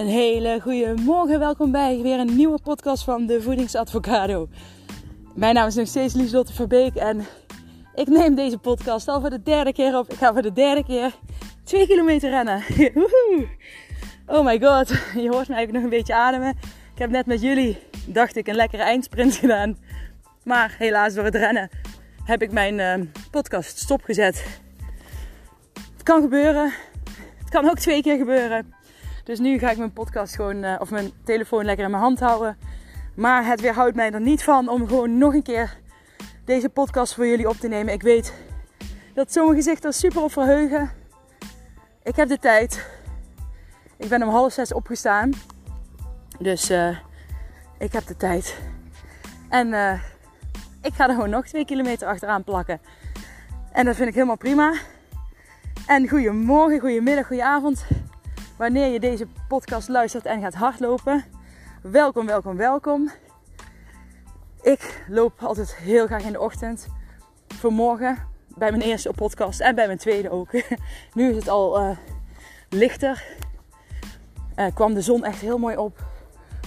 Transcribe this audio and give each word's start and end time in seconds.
Een 0.00 0.06
hele 0.06 0.60
goede 0.62 0.94
morgen. 1.02 1.38
Welkom 1.38 1.70
bij 1.70 2.00
weer 2.02 2.18
een 2.18 2.36
nieuwe 2.36 2.58
podcast 2.62 3.04
van 3.04 3.26
de 3.26 3.42
Voedingsadvocado. 3.42 4.48
Mijn 5.34 5.54
naam 5.54 5.66
is 5.66 5.74
nog 5.74 5.86
steeds 5.86 6.14
Lieselotte 6.14 6.52
Verbeek 6.52 6.94
en 6.94 7.26
ik 7.94 8.08
neem 8.08 8.34
deze 8.34 8.58
podcast 8.58 9.08
al 9.08 9.20
voor 9.20 9.30
de 9.30 9.42
derde 9.42 9.72
keer 9.72 9.98
op. 9.98 10.12
Ik 10.12 10.16
ga 10.16 10.32
voor 10.32 10.42
de 10.42 10.52
derde 10.52 10.84
keer 10.84 11.12
twee 11.64 11.86
kilometer 11.86 12.30
rennen. 12.30 12.62
oh 14.36 14.44
my 14.44 14.60
god, 14.60 14.88
je 15.14 15.28
hoort 15.28 15.48
me 15.48 15.54
eigenlijk 15.54 15.72
nog 15.72 15.82
een 15.82 15.88
beetje 15.88 16.14
ademen. 16.14 16.50
Ik 16.92 16.98
heb 16.98 17.10
net 17.10 17.26
met 17.26 17.40
jullie, 17.40 17.78
dacht 18.06 18.36
ik, 18.36 18.46
een 18.46 18.54
lekkere 18.54 18.82
eindsprint 18.82 19.34
gedaan. 19.34 19.76
Maar 20.44 20.74
helaas 20.78 21.14
door 21.14 21.24
het 21.24 21.34
rennen 21.34 21.68
heb 22.24 22.42
ik 22.42 22.52
mijn 22.52 22.78
uh, 22.78 23.06
podcast 23.30 23.78
stopgezet. 23.78 24.60
Het 25.92 26.02
kan 26.02 26.22
gebeuren. 26.22 26.72
Het 27.38 27.48
kan 27.48 27.68
ook 27.68 27.78
twee 27.78 28.02
keer 28.02 28.16
gebeuren. 28.16 28.78
Dus 29.24 29.38
nu 29.38 29.58
ga 29.58 29.70
ik 29.70 29.78
mijn 29.78 29.92
podcast 29.92 30.34
gewoon, 30.34 30.64
uh, 30.64 30.76
of 30.78 30.90
mijn 30.90 31.10
telefoon 31.24 31.64
lekker 31.64 31.84
in 31.84 31.90
mijn 31.90 32.02
hand 32.02 32.20
houden. 32.20 32.58
Maar 33.16 33.46
het 33.46 33.60
weerhoudt 33.60 33.96
mij 33.96 34.10
er 34.10 34.20
niet 34.20 34.42
van 34.42 34.68
om 34.68 34.88
gewoon 34.88 35.18
nog 35.18 35.34
een 35.34 35.42
keer 35.42 35.78
deze 36.44 36.68
podcast 36.68 37.14
voor 37.14 37.26
jullie 37.26 37.48
op 37.48 37.56
te 37.56 37.68
nemen. 37.68 37.92
Ik 37.92 38.02
weet 38.02 38.34
dat 39.14 39.32
sommigen 39.32 39.62
zich 39.62 39.82
er 39.82 39.92
super 39.92 40.22
op 40.22 40.32
verheugen. 40.32 40.90
Ik 42.02 42.16
heb 42.16 42.28
de 42.28 42.38
tijd. 42.38 42.86
Ik 43.96 44.08
ben 44.08 44.22
om 44.22 44.28
half 44.28 44.52
zes 44.52 44.72
opgestaan. 44.72 45.30
Dus 46.38 46.70
uh, 46.70 46.98
ik 47.78 47.92
heb 47.92 48.06
de 48.06 48.16
tijd. 48.16 48.58
En 49.48 49.68
uh, 49.68 50.02
ik 50.82 50.94
ga 50.94 51.08
er 51.08 51.14
gewoon 51.14 51.30
nog 51.30 51.46
twee 51.46 51.64
kilometer 51.64 52.08
achteraan 52.08 52.44
plakken. 52.44 52.80
En 53.72 53.84
dat 53.84 53.96
vind 53.96 54.08
ik 54.08 54.14
helemaal 54.14 54.36
prima. 54.36 54.74
En 55.86 56.08
goedemorgen, 56.08 56.80
goedemiddag, 56.80 57.26
goedenavond 57.26 57.86
wanneer 58.60 58.86
je 58.86 59.00
deze 59.00 59.26
podcast 59.48 59.88
luistert 59.88 60.24
en 60.24 60.40
gaat 60.40 60.54
hardlopen. 60.54 61.24
Welkom, 61.82 62.26
welkom, 62.26 62.56
welkom. 62.56 63.10
Ik 64.62 65.04
loop 65.08 65.42
altijd 65.42 65.76
heel 65.76 66.06
graag 66.06 66.22
in 66.22 66.32
de 66.32 66.40
ochtend. 66.40 66.88
Vanmorgen 67.48 68.18
bij 68.46 68.70
mijn 68.70 68.82
eerste 68.82 69.12
podcast 69.12 69.60
en 69.60 69.74
bij 69.74 69.86
mijn 69.86 69.98
tweede 69.98 70.30
ook. 70.30 70.52
nu 71.14 71.30
is 71.30 71.36
het 71.36 71.48
al 71.48 71.80
uh, 71.80 71.96
lichter. 72.68 73.24
Uh, 74.56 74.66
kwam 74.74 74.94
de 74.94 75.02
zon 75.02 75.24
echt 75.24 75.40
heel 75.40 75.58
mooi 75.58 75.76
op. 75.76 76.04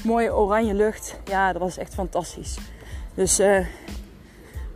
Mooie 0.04 0.36
oranje 0.36 0.74
lucht. 0.74 1.20
Ja, 1.26 1.52
dat 1.52 1.62
was 1.62 1.78
echt 1.78 1.94
fantastisch. 1.94 2.58
Dus 3.14 3.40
uh, 3.40 3.68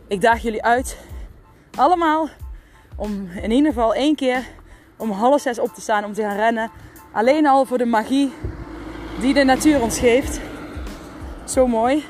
ik 0.06 0.20
daag 0.20 0.42
jullie 0.42 0.62
uit. 0.62 0.98
Allemaal 1.74 2.28
om 2.96 3.28
in 3.30 3.50
ieder 3.50 3.72
geval 3.72 3.94
één 3.94 4.14
keer 4.14 4.46
om 4.96 5.10
half 5.10 5.40
zes 5.40 5.58
op 5.58 5.74
te 5.74 5.80
staan 5.80 6.04
om 6.04 6.12
te 6.12 6.22
gaan 6.22 6.36
rennen. 6.36 6.70
Alleen 7.12 7.46
al 7.46 7.64
voor 7.64 7.78
de 7.78 7.86
magie 7.86 8.32
die 9.20 9.34
de 9.34 9.44
natuur 9.44 9.82
ons 9.82 9.98
geeft. 9.98 10.40
Zo 11.44 11.66
mooi. 11.66 12.04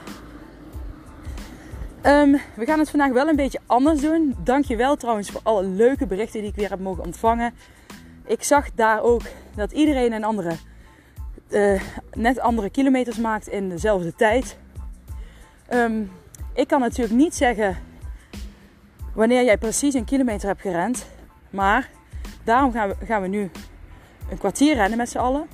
Um, 2.03 2.41
we 2.57 2.65
gaan 2.65 2.79
het 2.79 2.91
vandaag 2.91 3.13
wel 3.13 3.29
een 3.29 3.37
beetje 3.37 3.61
anders 3.67 4.01
doen. 4.01 4.37
Dankjewel 4.45 4.97
trouwens 4.97 5.31
voor 5.31 5.41
alle 5.45 5.65
leuke 5.65 6.07
berichten 6.07 6.41
die 6.41 6.51
ik 6.51 6.57
weer 6.57 6.71
heb 6.71 6.81
mogen 6.81 7.05
ontvangen. 7.05 7.55
Ik 8.27 8.43
zag 8.43 8.75
daar 8.75 9.03
ook 9.03 9.23
dat 9.55 9.73
iedereen 9.73 10.13
een 10.13 10.25
andere, 10.25 10.53
uh, 11.49 11.81
net 12.13 12.41
andere 12.41 12.71
kilometers 12.71 13.17
maakt 13.17 13.49
in 13.49 13.69
dezelfde 13.69 14.15
tijd. 14.15 14.59
Um, 15.73 16.11
ik 16.55 16.69
kan 16.69 16.81
natuurlijk 16.81 17.17
niet 17.17 17.35
zeggen 17.35 17.77
wanneer 19.15 19.45
jij 19.45 19.59
precies 19.59 19.95
een 19.95 20.05
kilometer 20.05 20.49
hebt 20.49 20.61
gerend. 20.61 21.07
Maar 21.51 21.91
daarom 22.45 22.73
gaan 22.73 22.89
we, 22.89 23.07
gaan 23.07 23.23
we 23.23 23.29
nu 23.29 23.51
een 24.31 24.39
kwartier 24.39 24.75
rennen 24.75 24.99
met 24.99 25.09
z'n 25.09 25.19
allen. 25.19 25.47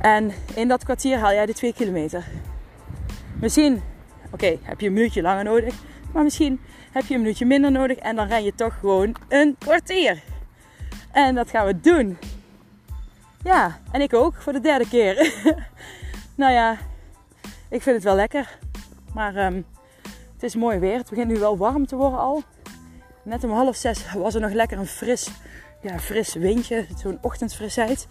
En 0.00 0.32
in 0.54 0.68
dat 0.68 0.84
kwartier 0.84 1.18
haal 1.18 1.32
jij 1.32 1.46
de 1.46 1.54
2 1.54 1.72
kilometer. 1.72 2.24
Misschien, 3.40 3.82
oké, 4.30 4.58
heb 4.62 4.80
je 4.80 4.86
een 4.86 4.92
minuutje 4.92 5.22
langer 5.22 5.44
nodig. 5.44 5.74
Maar 6.12 6.22
misschien 6.22 6.60
heb 6.92 7.04
je 7.04 7.14
een 7.14 7.20
minuutje 7.20 7.46
minder 7.46 7.70
nodig. 7.72 7.96
En 7.96 8.16
dan 8.16 8.26
ren 8.26 8.44
je 8.44 8.54
toch 8.54 8.78
gewoon 8.78 9.16
een 9.28 9.56
kwartier. 9.58 10.22
En 11.12 11.34
dat 11.34 11.50
gaan 11.50 11.66
we 11.66 11.80
doen. 11.80 12.18
Ja, 13.42 13.78
en 13.92 14.00
ik 14.00 14.14
ook 14.14 14.34
voor 14.34 14.52
de 14.52 14.60
derde 14.60 14.88
keer. 14.88 15.32
nou 16.34 16.52
ja, 16.52 16.76
ik 17.68 17.82
vind 17.82 17.96
het 17.96 18.04
wel 18.04 18.14
lekker. 18.14 18.58
Maar 19.14 19.36
um, 19.36 19.66
het 20.32 20.42
is 20.42 20.54
mooi 20.54 20.78
weer. 20.78 20.96
Het 20.96 21.10
begint 21.10 21.28
nu 21.28 21.38
wel 21.38 21.56
warm 21.56 21.86
te 21.86 21.96
worden 21.96 22.18
al. 22.18 22.42
Net 23.22 23.44
om 23.44 23.50
half 23.50 23.76
zes 23.76 24.12
was 24.12 24.34
er 24.34 24.40
nog 24.40 24.52
lekker 24.52 24.78
een 24.78 24.86
fris 24.86 25.30
ja, 25.80 25.98
fris 25.98 26.34
windje, 26.34 26.86
zo'n 26.96 27.18
ochtendfrisheid. 27.20 28.08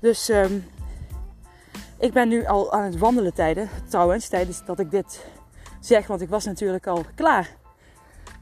Dus 0.00 0.28
um, 0.28 0.66
ik 1.98 2.12
ben 2.12 2.28
nu 2.28 2.46
al 2.46 2.72
aan 2.72 2.82
het 2.82 2.98
wandelen 2.98 3.34
tijden, 3.34 3.68
trouwens, 3.88 4.28
tijdens 4.28 4.64
dat 4.64 4.78
ik 4.78 4.90
dit 4.90 5.26
zeg. 5.80 6.06
Want 6.06 6.20
ik 6.20 6.28
was 6.28 6.44
natuurlijk 6.44 6.86
al 6.86 7.04
klaar 7.14 7.48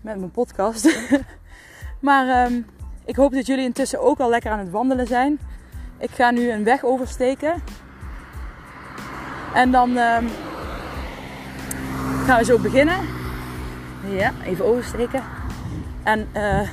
met 0.01 0.19
mijn 0.19 0.31
podcast. 0.31 0.99
maar 2.01 2.47
um, 2.47 2.67
ik 3.05 3.17
hoop 3.17 3.33
dat 3.33 3.47
jullie 3.47 3.65
intussen 3.65 4.01
ook 4.01 4.19
al 4.19 4.29
lekker 4.29 4.51
aan 4.51 4.59
het 4.59 4.71
wandelen 4.71 5.07
zijn. 5.07 5.39
Ik 5.99 6.11
ga 6.11 6.31
nu 6.31 6.51
een 6.51 6.65
weg 6.65 6.85
oversteken. 6.85 7.63
En 9.55 9.71
dan 9.71 9.89
um, 9.89 10.29
gaan 12.25 12.39
we 12.39 12.45
zo 12.45 12.59
beginnen. 12.59 12.99
Ja, 14.09 14.33
even 14.45 14.65
oversteken. 14.65 15.23
En 16.03 16.29
uh, 16.37 16.69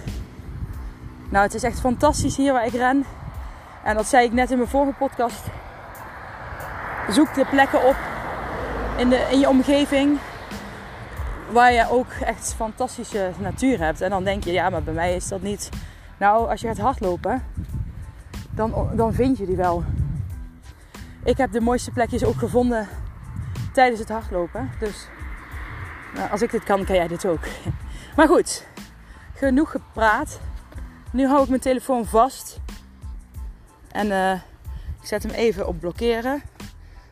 nou, 1.31 1.43
het 1.43 1.53
is 1.53 1.63
echt 1.63 1.79
fantastisch 1.79 2.37
hier 2.37 2.53
waar 2.53 2.65
ik 2.65 2.73
ren. 2.73 3.05
En 3.83 3.95
dat 3.95 4.07
zei 4.07 4.25
ik 4.25 4.33
net 4.33 4.51
in 4.51 4.57
mijn 4.57 4.69
vorige 4.69 4.97
podcast. 4.97 5.45
Zoek 7.09 7.33
de 7.33 7.45
plekken 7.45 7.87
op 7.87 7.95
in, 8.97 9.09
de, 9.09 9.27
in 9.31 9.39
je 9.39 9.49
omgeving 9.49 10.19
waar 11.51 11.73
je 11.73 11.89
ook 11.89 12.11
echt 12.11 12.53
fantastische 12.53 13.31
natuur 13.39 13.79
hebt. 13.79 14.01
En 14.01 14.09
dan 14.09 14.23
denk 14.23 14.43
je, 14.43 14.51
ja, 14.51 14.69
maar 14.69 14.83
bij 14.83 14.93
mij 14.93 15.15
is 15.15 15.27
dat 15.27 15.41
niet. 15.41 15.69
Nou, 16.17 16.49
als 16.49 16.61
je 16.61 16.67
gaat 16.67 16.77
hardlopen, 16.77 17.43
dan, 18.49 18.89
dan 18.95 19.13
vind 19.13 19.37
je 19.37 19.45
die 19.45 19.55
wel. 19.55 19.83
Ik 21.23 21.37
heb 21.37 21.51
de 21.51 21.61
mooiste 21.61 21.91
plekjes 21.91 22.23
ook 22.23 22.37
gevonden 22.37 22.87
tijdens 23.73 23.99
het 23.99 24.09
hardlopen. 24.09 24.71
Dus 24.79 25.07
nou, 26.15 26.29
als 26.31 26.41
ik 26.41 26.51
dit 26.51 26.63
kan, 26.63 26.85
kan 26.85 26.95
jij 26.95 27.07
dit 27.07 27.25
ook. 27.25 27.43
Maar 28.15 28.27
goed, 28.27 28.67
genoeg 29.33 29.71
gepraat. 29.71 30.39
Nu 31.11 31.27
hou 31.27 31.43
ik 31.43 31.49
mijn 31.49 31.61
telefoon 31.61 32.05
vast. 32.05 32.59
En 33.91 34.07
uh, 34.07 34.33
ik 35.01 35.07
zet 35.07 35.23
hem 35.23 35.31
even 35.31 35.67
op 35.67 35.79
blokkeren. 35.79 36.41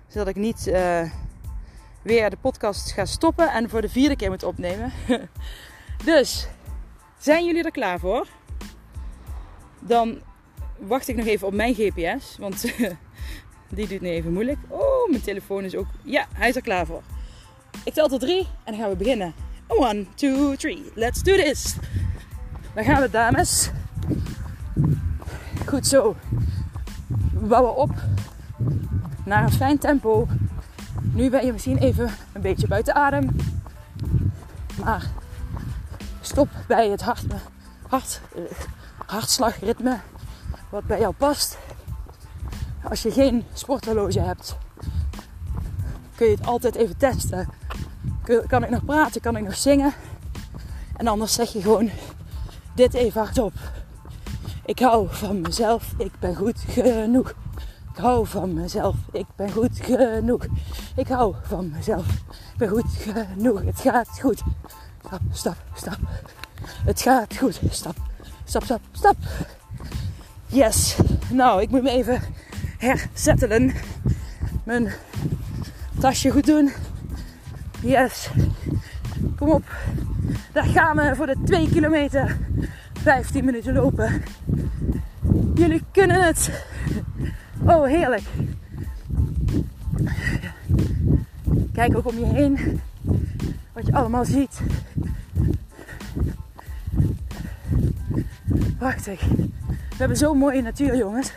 Zodat 0.07 0.27
ik 0.27 0.35
niet 0.35 0.67
uh, 0.67 1.01
weer 2.01 2.29
de 2.29 2.37
podcast 2.41 2.91
ga 2.91 3.05
stoppen 3.05 3.51
en 3.51 3.69
voor 3.69 3.81
de 3.81 3.89
vierde 3.89 4.15
keer 4.15 4.29
moet 4.29 4.43
opnemen. 4.43 4.91
dus, 6.05 6.47
zijn 7.17 7.45
jullie 7.45 7.63
er 7.63 7.71
klaar 7.71 7.99
voor? 7.99 8.27
Dan 9.79 10.21
wacht 10.77 11.07
ik 11.07 11.15
nog 11.15 11.25
even 11.25 11.47
op 11.47 11.53
mijn 11.53 11.73
GPS. 11.73 12.37
Want 12.37 12.61
die 13.75 13.87
doet 13.87 14.01
nu 14.01 14.09
even 14.09 14.33
moeilijk. 14.33 14.59
Oh, 14.67 15.09
mijn 15.09 15.21
telefoon 15.21 15.63
is 15.63 15.75
ook... 15.75 15.87
Ja, 16.03 16.27
hij 16.33 16.49
is 16.49 16.55
er 16.55 16.61
klaar 16.61 16.85
voor. 16.85 17.01
Ik 17.83 17.93
tel 17.93 18.07
tot 18.07 18.19
drie 18.19 18.47
en 18.63 18.71
dan 18.71 18.81
gaan 18.81 18.89
we 18.89 18.95
beginnen. 18.95 19.33
One, 19.67 20.05
two, 20.15 20.55
three. 20.55 20.91
Let's 20.95 21.23
do 21.23 21.35
this. 21.35 21.75
Dan 22.73 22.83
gaan 22.83 23.01
we, 23.01 23.09
dames. 23.09 23.71
Goed 25.65 25.87
zo. 25.87 26.15
We 27.33 27.45
bouwen 27.47 27.75
op 27.75 27.91
naar 29.25 29.43
een 29.43 29.51
fijn 29.51 29.77
tempo. 29.77 30.27
Nu 31.01 31.29
ben 31.29 31.45
je 31.45 31.51
misschien 31.51 31.77
even 31.77 32.09
een 32.33 32.41
beetje 32.41 32.67
buiten 32.67 32.95
adem. 32.95 33.35
Maar 34.83 35.09
stop 36.21 36.49
bij 36.67 36.89
het 36.89 37.01
hart, 37.01 37.25
hart, 37.87 38.21
hartslagritme 39.05 39.99
wat 40.69 40.85
bij 40.85 40.99
jou 40.99 41.13
past. 41.17 41.57
Als 42.83 43.01
je 43.01 43.11
geen 43.11 43.45
sporthorloge 43.53 44.19
hebt, 44.19 44.57
kun 46.15 46.27
je 46.27 46.35
het 46.35 46.45
altijd 46.45 46.75
even 46.75 46.97
testen. 46.97 47.49
Kan 48.47 48.63
ik 48.63 48.69
nog 48.69 48.85
praten? 48.85 49.21
Kan 49.21 49.35
ik 49.35 49.43
nog 49.43 49.55
zingen? 49.55 49.93
En 50.97 51.07
anders 51.07 51.33
zeg 51.33 51.53
je 51.53 51.61
gewoon 51.61 51.89
dit 52.73 52.93
even 52.93 53.21
hardop. 53.21 53.53
Ik 54.69 54.79
hou 54.79 55.07
van 55.09 55.41
mezelf, 55.41 55.93
ik 55.97 56.11
ben 56.19 56.35
goed 56.35 56.59
genoeg. 56.67 57.33
Ik 57.93 57.97
hou 57.97 58.27
van 58.27 58.53
mezelf, 58.53 58.95
ik 59.11 59.25
ben 59.35 59.51
goed 59.51 59.79
genoeg. 59.81 60.45
Ik 60.95 61.07
hou 61.07 61.35
van 61.41 61.71
mezelf, 61.75 62.05
ik 62.07 62.57
ben 62.57 62.69
goed 62.69 62.85
genoeg. 62.89 63.63
Het 63.63 63.79
gaat 63.79 64.19
goed. 64.21 64.41
Stap, 65.01 65.21
stap, 65.31 65.55
stap. 65.73 65.97
Het 66.85 67.01
gaat 67.01 67.37
goed. 67.37 67.59
Stap, 67.69 67.95
stap, 68.43 68.63
stap, 68.63 68.79
stap. 68.91 69.15
Yes. 70.45 70.97
Nou, 71.31 71.61
ik 71.61 71.69
moet 71.69 71.83
me 71.83 71.89
even 71.89 72.21
herzettelen. 72.77 73.73
Mijn 74.63 74.93
tasje 75.99 76.31
goed 76.31 76.45
doen. 76.45 76.71
Yes. 77.81 78.29
Kom 79.37 79.49
op. 79.49 79.63
Daar 80.53 80.65
gaan 80.65 80.95
we 80.95 81.15
voor 81.15 81.25
de 81.25 81.37
2 81.45 81.69
kilometer. 81.69 82.37
15 83.09 83.45
minuten 83.45 83.73
lopen. 83.73 84.23
Jullie 85.55 85.83
kunnen 85.91 86.23
het. 86.23 86.65
Oh, 87.65 87.85
heerlijk. 87.85 88.23
Kijk 91.73 91.97
ook 91.97 92.07
om 92.07 92.19
je 92.19 92.25
heen. 92.25 92.81
Wat 93.73 93.85
je 93.85 93.93
allemaal 93.93 94.25
ziet. 94.25 94.61
Prachtig. 98.77 99.21
We 99.67 99.95
hebben 99.97 100.17
zo'n 100.17 100.37
mooie 100.37 100.61
natuur, 100.61 100.95
jongens. 100.95 101.31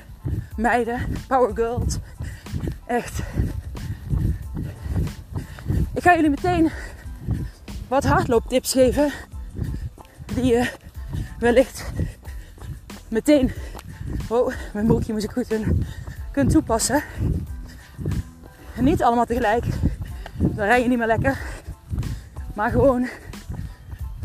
Meiden, 0.57 1.01
power 1.29 1.55
girls. 1.55 1.99
Echt. 2.87 3.23
Ik 5.95 6.03
ga 6.03 6.15
jullie 6.15 6.31
meteen 6.31 6.71
wat 7.89 8.05
hardlooptips 8.05 8.73
geven. 8.73 9.13
Die 10.35 10.45
je 10.45 10.71
wellicht 11.43 11.85
meteen. 13.09 13.53
Oh, 14.29 14.53
mijn 14.73 14.87
broekje 14.87 15.13
moet 15.13 15.23
ik 15.23 15.31
goed 15.31 15.51
in, 15.51 15.87
kunt 16.33 16.51
toepassen. 16.51 17.03
En 18.77 18.85
niet 18.85 19.03
allemaal 19.03 19.25
tegelijk. 19.25 19.65
Dan 20.37 20.67
rij 20.67 20.83
je 20.83 20.89
niet 20.89 20.99
meer 20.99 21.07
lekker. 21.07 21.39
Maar 22.55 22.71
gewoon 22.71 23.09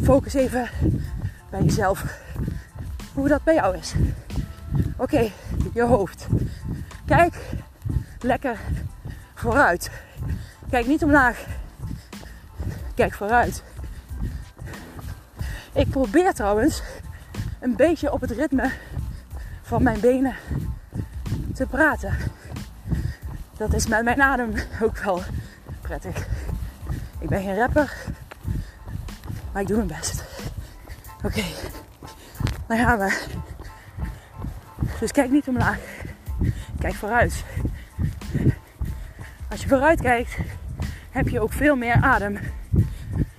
focus 0.04 0.34
even 0.34 0.70
bij 1.50 1.64
jezelf. 1.64 2.22
Hoe 3.14 3.28
dat 3.28 3.44
bij 3.44 3.54
jou 3.54 3.78
is. 3.78 3.94
Oké, 4.98 5.32
je 5.74 5.82
hoofd. 5.82 6.28
Kijk 7.06 7.36
lekker 8.20 8.60
vooruit. 9.36 9.92
Kijk 10.70 10.88
niet 10.88 11.04
omlaag. 11.04 11.46
Kijk 12.96 13.14
vooruit. 13.14 13.64
Ik 15.74 15.90
probeer 15.90 16.34
trouwens 16.34 16.82
een 17.60 17.76
beetje 17.76 18.12
op 18.12 18.22
het 18.22 18.32
ritme 18.32 18.72
van 19.62 19.84
mijn 19.84 20.00
benen 20.00 20.36
te 21.54 21.66
praten. 21.66 22.16
Dat 23.58 23.74
is 23.74 23.88
met 23.88 24.04
mijn 24.04 24.22
adem 24.22 24.54
ook 24.82 24.98
wel 24.98 25.22
prettig. 25.82 26.28
Ik 27.20 27.30
ben 27.30 27.42
geen 27.42 27.58
rapper, 27.58 27.94
maar 29.52 29.62
ik 29.62 29.68
doe 29.68 29.78
mijn 29.78 30.00
best. 30.00 30.24
Oké, 31.24 31.44
okay. 32.68 32.78
gaan 32.78 33.00
we. 33.00 33.26
Dus 35.00 35.12
kijk 35.12 35.32
niet 35.32 35.48
omlaag. 35.48 35.80
Kijk 36.80 36.94
vooruit. 36.94 37.44
Als 39.50 39.62
je 39.62 39.68
vooruit 39.68 40.02
kijkt, 40.02 40.38
heb 41.10 41.30
je 41.30 41.40
ook 41.40 41.54
veel 41.54 41.76
meer 41.76 42.02
adem. 42.02 42.38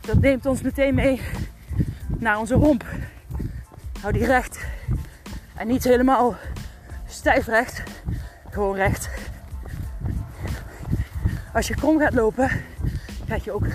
Dat 0.01 0.21
neemt 0.21 0.47
ons 0.47 0.63
meteen 0.63 0.95
mee 0.95 1.21
naar 2.19 2.39
onze 2.39 2.55
romp. 2.55 2.85
Hou 4.01 4.13
die 4.13 4.27
recht. 4.27 4.59
En 5.55 5.67
niet 5.67 5.85
helemaal 5.85 6.37
stijf 7.07 7.47
recht. 7.47 7.83
Gewoon 8.51 8.75
recht. 8.75 9.09
Als 11.53 11.69
je 11.69 11.75
krom 11.75 11.99
gaat 11.99 12.15
lopen, 12.15 12.51
krijg 13.25 13.45
je 13.45 13.53
ook 13.53 13.67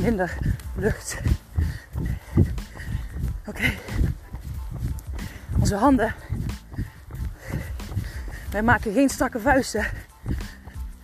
minder 0.00 0.38
lucht. 0.74 1.20
Oké. 3.46 3.72
Onze 5.58 5.76
handen. 5.76 6.14
Wij 8.50 8.62
maken 8.62 8.92
geen 8.92 9.08
strakke 9.08 9.40
vuisten. 9.40 9.86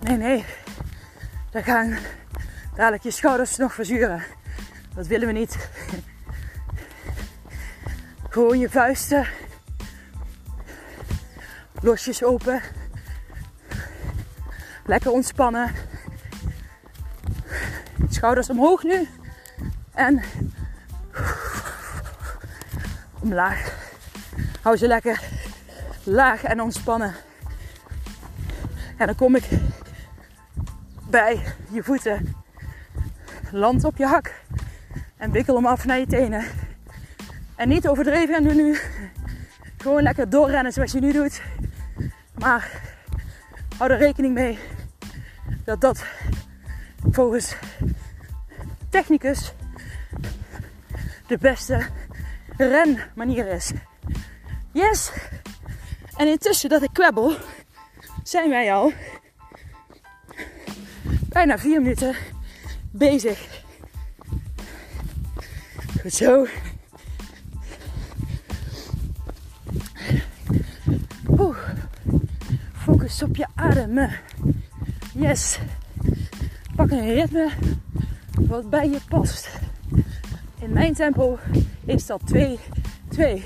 Nee, 0.01 0.17
nee. 0.17 0.45
Dan 1.51 1.63
gaan 1.63 1.99
dadelijk 2.75 3.03
je 3.03 3.11
schouders 3.11 3.57
nog 3.57 3.75
verzuren. 3.75 4.23
Dat 4.95 5.07
willen 5.07 5.27
we 5.27 5.33
niet. 5.33 5.69
Gewoon 8.33 8.59
je 8.59 8.69
vuisten. 8.69 9.27
Losjes 11.81 12.25
open. 12.25 12.63
Lekker 14.87 15.11
ontspannen. 15.11 15.71
Schouders 18.09 18.51
omhoog 18.51 18.83
nu. 18.83 19.09
En 19.95 20.23
omlaag. 23.21 23.91
Hou 24.63 24.77
ze 24.77 24.87
lekker 24.87 25.21
laag 26.05 26.43
en 26.43 26.61
ontspannen. 26.61 27.15
En 28.97 29.07
dan 29.07 29.17
kom 29.17 29.37
ik 29.37 29.49
bij 31.09 31.43
je 31.71 31.83
voeten. 31.83 32.35
Land 33.51 33.85
op 33.85 33.97
je 33.97 34.07
hak. 34.07 34.35
En 35.17 35.31
wikkel 35.31 35.55
hem 35.55 35.67
af 35.67 35.85
naar 35.85 35.99
je 35.99 36.07
tenen. 36.07 36.62
En 37.57 37.69
niet 37.69 37.89
overdreven 37.89 38.35
en 38.35 38.43
doe 38.43 38.55
nu 38.55 38.79
gewoon 39.77 40.03
lekker 40.03 40.31
doorrennen 40.31 40.73
zoals 40.73 40.93
je 40.93 41.01
nu 41.01 41.13
doet. 41.13 41.43
Maar 42.35 42.71
hou 43.79 43.91
er 43.91 43.99
rekening 43.99 44.35
mee 44.35 44.59
dat 45.65 45.81
dat 45.81 46.05
volgens 47.11 47.57
technicus 48.89 49.53
de 51.27 51.39
beste 51.39 51.87
renmanier 52.57 53.47
is. 53.47 53.73
Yes! 54.73 55.13
En 56.17 56.27
intussen 56.27 56.69
dat 56.69 56.83
ik 56.83 56.93
kwebbel, 56.93 57.37
zijn 58.23 58.49
wij 58.49 58.73
al 58.73 58.93
bijna 61.29 61.59
vier 61.59 61.83
minuten 61.83 62.17
bezig. 62.91 63.65
Goed 66.01 66.13
zo. 66.13 66.47
Focus 72.73 73.23
op 73.23 73.37
je 73.37 73.47
ademen. 73.55 74.11
Yes. 75.15 75.59
Pak 76.77 76.91
een 76.91 77.15
ritme 77.15 77.51
wat 78.41 78.71
bij 78.71 78.89
je 78.89 78.99
past. 79.09 79.49
In 80.59 80.73
mijn 80.73 80.95
tempo 80.95 81.39
is 81.85 82.07
dat 82.07 82.21
2, 82.25 82.59
2. 83.09 83.45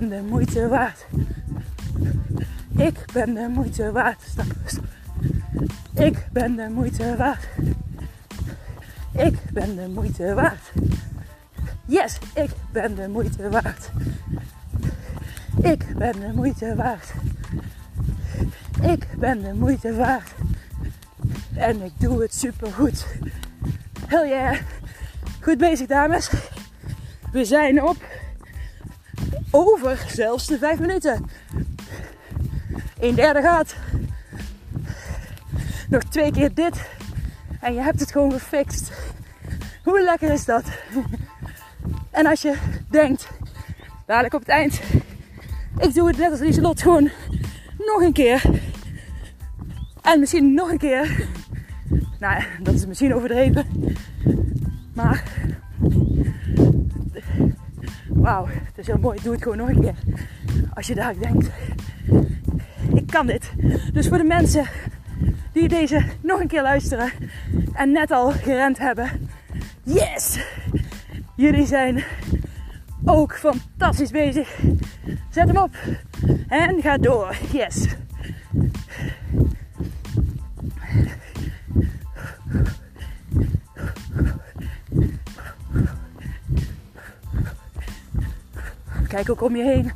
Ben 0.00 0.08
de 0.08 0.22
moeite 0.22 0.68
waard. 0.68 1.06
Ik 2.76 3.04
ben 3.12 3.34
de 3.34 3.48
moeite 3.54 3.92
waard. 3.92 4.22
Stap. 4.28 4.46
Ik 5.94 6.26
ben 6.32 6.56
de 6.56 6.68
moeite 6.68 7.16
waard. 7.16 7.48
Ik 9.12 9.38
ben 9.52 9.76
de 9.76 9.88
moeite 9.88 10.34
waard. 10.34 10.72
Yes, 11.86 12.18
ik 12.34 12.50
ben 12.72 12.94
de 12.94 13.08
moeite 13.08 13.48
waard. 13.50 13.90
Ik 15.62 15.96
ben 15.96 16.20
de 16.20 16.32
moeite 16.34 16.74
waard. 16.74 17.12
Ik 18.82 19.06
ben 19.18 19.42
de 19.42 19.54
moeite 19.54 19.94
waard. 19.94 20.30
En 21.54 21.82
ik 21.82 21.92
doe 21.98 22.22
het 22.22 22.34
super 22.34 22.72
goed. 22.72 23.06
Hell 24.06 24.28
yeah. 24.28 24.58
Goed 25.40 25.58
bezig 25.58 25.86
dames. 25.86 26.30
We 27.32 27.44
zijn 27.44 27.82
op 27.82 28.15
over 29.56 30.04
zelfs 30.08 30.46
de 30.46 30.58
vijf 30.58 30.78
minuten. 30.78 31.24
Een 33.00 33.14
derde 33.14 33.42
gaat. 33.42 33.76
Nog 35.88 36.02
twee 36.02 36.32
keer 36.32 36.54
dit. 36.54 36.88
En 37.60 37.74
je 37.74 37.80
hebt 37.80 38.00
het 38.00 38.12
gewoon 38.12 38.32
gefixt. 38.32 38.92
Hoe 39.84 40.02
lekker 40.02 40.32
is 40.32 40.44
dat? 40.44 40.64
En 42.10 42.26
als 42.26 42.42
je 42.42 42.56
denkt, 42.90 43.28
dadelijk 44.06 44.34
op 44.34 44.40
het 44.40 44.48
eind, 44.48 44.80
ik 45.78 45.94
doe 45.94 46.08
het 46.08 46.18
net 46.18 46.30
als 46.30 46.40
Lieselot 46.40 46.82
gewoon 46.82 47.10
nog 47.78 48.00
een 48.00 48.12
keer. 48.12 48.42
En 50.02 50.20
misschien 50.20 50.54
nog 50.54 50.70
een 50.70 50.78
keer. 50.78 51.28
Nou, 52.18 52.42
dat 52.62 52.74
is 52.74 52.86
misschien 52.86 53.14
overdreven. 53.14 53.66
Maar 54.94 55.22
wauw, 58.08 58.48
het 58.76 58.86
is 58.86 58.86
heel 58.86 59.02
mooi, 59.02 59.18
doe 59.22 59.32
het 59.32 59.42
gewoon 59.42 59.56
nog 59.56 59.68
een 59.68 59.80
keer. 59.80 59.94
Als 60.74 60.86
je 60.86 60.94
daar 60.94 61.14
denkt, 61.18 61.50
ik 62.94 63.06
kan 63.06 63.26
dit. 63.26 63.52
Dus 63.92 64.08
voor 64.08 64.18
de 64.18 64.24
mensen 64.24 64.66
die 65.52 65.68
deze 65.68 66.04
nog 66.20 66.40
een 66.40 66.48
keer 66.48 66.62
luisteren 66.62 67.10
en 67.72 67.92
net 67.92 68.10
al 68.10 68.30
gerend 68.30 68.78
hebben, 68.78 69.28
yes! 69.82 70.38
Jullie 71.36 71.66
zijn 71.66 72.04
ook 73.04 73.36
fantastisch 73.36 74.10
bezig. 74.10 74.58
Zet 75.30 75.46
hem 75.46 75.56
op 75.56 75.76
en 76.48 76.82
ga 76.82 76.96
door. 76.96 77.36
Yes. 77.52 77.86
Kijk 89.16 89.30
ook 89.30 89.42
om 89.42 89.56
je 89.56 89.62
heen. 89.62 89.92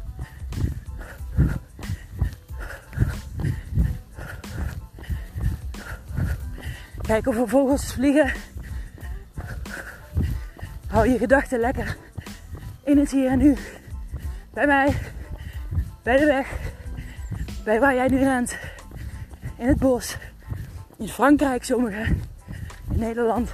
Kijk 7.02 7.26
of 7.26 7.36
er 7.36 7.48
vogels 7.48 7.92
vliegen. 7.92 8.32
Hou 10.86 11.08
je 11.08 11.18
gedachten 11.18 11.60
lekker 11.60 11.96
in 12.84 12.98
het 12.98 13.10
hier 13.10 13.30
en 13.30 13.38
nu. 13.38 13.56
Bij 14.52 14.66
mij, 14.66 14.96
bij 16.02 16.16
de 16.16 16.26
weg, 16.26 16.58
bij 17.64 17.80
waar 17.80 17.94
jij 17.94 18.08
nu 18.08 18.18
rent. 18.18 18.58
In 19.56 19.66
het 19.66 19.78
bos, 19.78 20.16
in 20.98 21.08
Frankrijk 21.08 21.64
sommigen, 21.64 22.22
in 22.90 22.98
Nederland, 22.98 23.52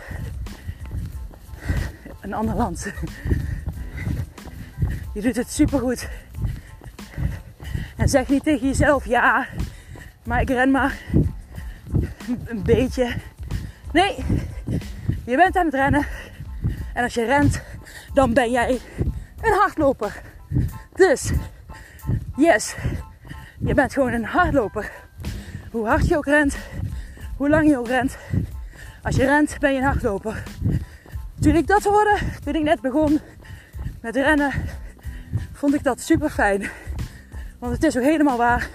een 2.20 2.35
ander 2.35 2.54
land. 2.54 2.92
Je 5.16 5.23
doet 5.23 5.37
het 5.37 5.50
supergoed. 5.50 6.08
En 7.96 8.08
zeg 8.08 8.28
niet 8.28 8.42
tegen 8.42 8.66
jezelf, 8.66 9.06
ja, 9.06 9.46
maar 10.25 10.40
ik 10.40 10.49
ren 10.49 10.70
maar 10.70 10.99
een 12.44 12.62
beetje. 12.62 13.14
Nee, 13.92 14.25
je 15.25 15.37
bent 15.37 15.56
aan 15.56 15.64
het 15.64 15.75
rennen. 15.75 16.06
En 16.94 17.02
als 17.02 17.14
je 17.14 17.25
rent, 17.25 17.62
dan 18.14 18.32
ben 18.32 18.50
jij 18.50 18.80
een 19.40 19.52
hardloper. 19.52 20.23
Dus, 20.94 21.30
yes, 22.37 22.75
je 23.58 23.75
bent 23.75 23.92
gewoon 23.92 24.12
een 24.12 24.25
hardloper. 24.25 24.92
Hoe 25.70 25.87
hard 25.87 26.08
je 26.08 26.16
ook 26.16 26.26
rent, 26.26 26.56
hoe 27.37 27.49
lang 27.49 27.68
je 27.68 27.78
ook 27.78 27.88
rent. 27.88 28.16
Als 29.02 29.16
je 29.16 29.25
rent, 29.25 29.58
ben 29.58 29.73
je 29.73 29.78
een 29.78 29.85
hardloper. 29.85 30.42
Toen 31.40 31.54
ik 31.54 31.66
dat 31.66 31.85
hoorde, 31.85 32.18
toen 32.44 32.54
ik 32.54 32.62
net 32.62 32.80
begon 32.80 33.20
met 34.00 34.16
rennen, 34.16 34.52
vond 35.52 35.75
ik 35.75 35.83
dat 35.83 36.00
super 36.00 36.31
fijn. 36.31 36.71
Want 37.59 37.73
het 37.73 37.83
is 37.83 37.97
ook 37.97 38.02
helemaal 38.02 38.37
waar. 38.37 38.69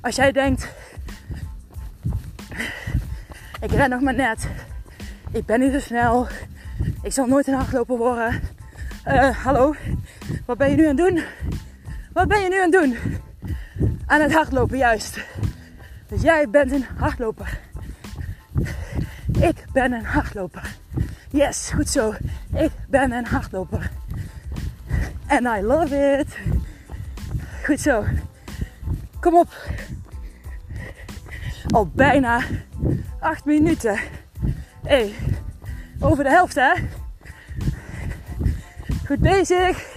Als 0.00 0.16
jij 0.16 0.32
denkt, 0.32 0.68
ik 3.60 3.70
ren 3.70 3.90
nog 3.90 4.00
maar 4.00 4.14
net. 4.14 4.48
Ik 5.32 5.46
ben 5.46 5.60
niet 5.60 5.72
zo 5.72 5.80
snel. 5.80 6.26
Ik 7.02 7.12
zal 7.12 7.26
nooit 7.26 7.46
een 7.46 7.54
hardloper 7.54 7.96
worden. 7.96 8.40
Uh, 9.08 9.30
hallo, 9.44 9.74
wat 10.46 10.58
ben 10.58 10.70
je 10.70 10.76
nu 10.76 10.82
aan 10.82 10.96
het 10.96 11.08
doen? 11.08 11.22
Wat 12.12 12.28
ben 12.28 12.40
je 12.40 12.48
nu 12.48 12.62
aan 12.62 12.72
het 12.72 12.82
doen? 12.82 12.96
Aan 14.06 14.20
het 14.20 14.32
hardlopen, 14.32 14.78
juist. 14.78 15.18
Dus 16.08 16.22
jij 16.22 16.50
bent 16.50 16.72
een 16.72 16.84
hardloper. 16.96 17.60
Ik 19.40 19.64
ben 19.72 19.92
een 19.92 20.04
hardloper. 20.04 20.76
Yes, 21.30 21.70
goed 21.74 21.88
zo. 21.88 22.14
Ik 22.54 22.70
ben 22.88 23.12
een 23.12 23.26
hardloper. 23.26 23.90
And 25.26 25.46
I 25.58 25.62
love 25.62 26.18
it. 26.20 26.36
Goed 27.64 27.80
zo. 27.80 28.04
Kom 29.20 29.36
op. 29.36 29.48
Al 31.70 31.86
bijna 31.86 32.40
8 33.20 33.44
minuten. 33.44 33.98
Hey, 34.82 35.14
over 36.00 36.24
de 36.24 36.30
helft 36.30 36.54
hè. 36.54 36.72
Goed 39.06 39.20
bezig. 39.20 39.96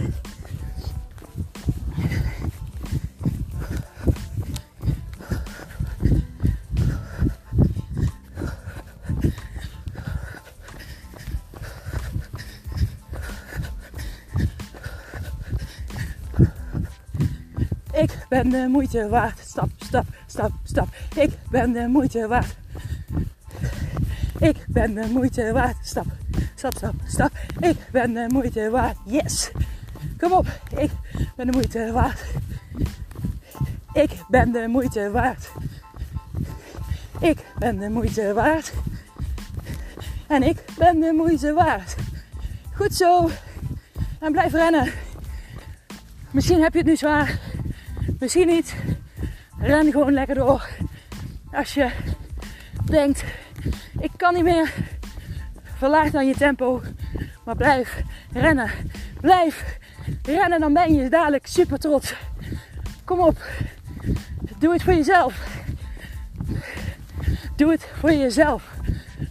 Ben 18.29 18.49
de 18.49 18.67
moeite 18.69 19.09
waard. 19.09 19.39
Stap, 19.39 19.69
stap, 19.77 20.05
stap, 20.27 20.51
stap. 20.63 20.87
Ik 21.15 21.29
ben 21.49 21.71
de 21.71 21.87
moeite 21.87 22.27
waard. 22.27 22.55
Ik 24.39 24.65
ben 24.67 24.93
de 24.93 25.07
moeite 25.11 25.51
waard. 25.51 25.75
Stap, 25.81 26.05
stap, 26.55 26.75
stap, 26.75 26.93
stap. 27.05 27.31
Ik 27.59 27.77
ben 27.91 28.13
de 28.13 28.25
moeite 28.29 28.69
waard. 28.69 28.97
Yes. 29.05 29.51
Kom 30.17 30.31
op. 30.31 30.45
Ik 30.77 30.91
ben 31.35 31.45
de 31.45 31.51
moeite 31.51 31.91
waard. 31.91 32.21
Ik 33.93 34.11
ben 34.27 34.51
de 34.51 34.67
moeite 34.67 35.11
waard. 35.11 35.51
Ik 37.19 37.45
ben 37.59 37.79
de 37.79 37.89
moeite 37.89 38.33
waard. 38.33 38.73
En 40.27 40.43
ik 40.43 40.63
ben 40.77 40.99
de 40.99 41.13
moeite 41.13 41.53
waard. 41.53 41.95
Goed 42.75 42.93
zo. 42.93 43.29
En 44.19 44.31
blijf 44.31 44.51
rennen. 44.51 44.91
Misschien 46.31 46.61
heb 46.61 46.73
je 46.73 46.79
het 46.79 46.87
nu 46.87 46.95
zwaar. 46.95 47.39
Misschien 48.19 48.47
niet. 48.47 48.75
Ren 49.59 49.91
gewoon 49.91 50.13
lekker 50.13 50.35
door. 50.35 50.67
Als 51.51 51.73
je 51.73 51.91
denkt, 52.85 53.23
ik 53.99 54.11
kan 54.17 54.33
niet 54.33 54.43
meer. 54.43 54.73
Verlaag 55.63 56.11
dan 56.11 56.27
je 56.27 56.33
tempo. 56.33 56.81
Maar 57.45 57.55
blijf 57.55 58.01
rennen. 58.31 58.71
Blijf 59.21 59.77
rennen, 60.23 60.59
dan 60.59 60.73
ben 60.73 60.95
je 60.95 61.09
dadelijk 61.09 61.47
super 61.47 61.79
trots. 61.79 62.15
Kom 63.05 63.19
op. 63.19 63.37
Doe 64.59 64.73
het 64.73 64.83
voor 64.83 64.93
jezelf. 64.93 65.63
Doe 67.55 67.71
het 67.71 67.87
voor 67.99 68.11
jezelf. 68.11 68.75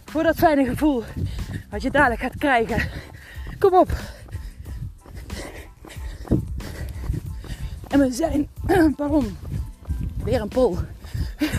Voor 0.05 0.23
dat 0.23 0.35
fijne 0.35 0.65
gevoel 0.65 1.03
wat 1.69 1.81
je 1.81 1.91
dadelijk 1.91 2.21
gaat 2.21 2.37
krijgen. 2.37 2.89
Kom 3.59 3.73
op. 3.73 3.89
We 7.97 8.11
zijn, 8.11 8.47
pardon, 8.95 9.37
weer 10.23 10.41
een 10.41 10.47
pol. 10.47 10.77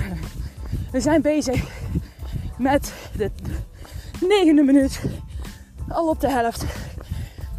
We 0.93 1.01
zijn 1.01 1.23
bezig 1.23 1.65
met 2.59 2.93
de 3.17 3.31
negende 4.29 4.63
minuut. 4.63 5.01
Al 5.89 6.09
op 6.09 6.21
de 6.21 6.31
helft. 6.31 6.65